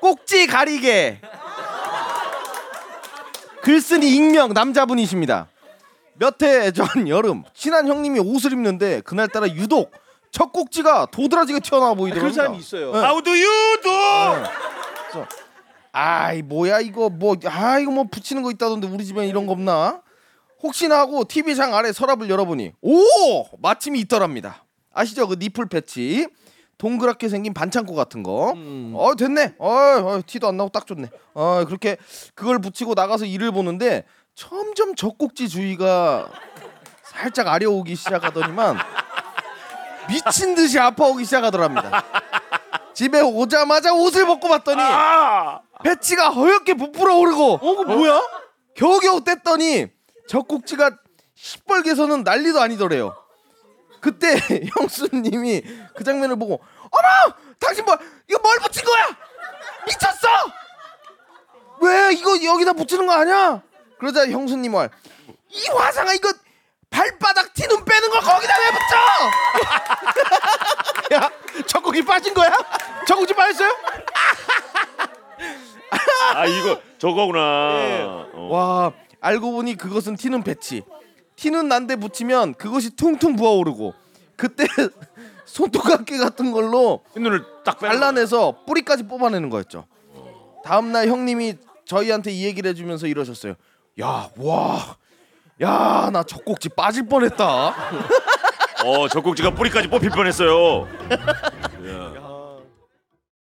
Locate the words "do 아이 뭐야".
13.82-16.80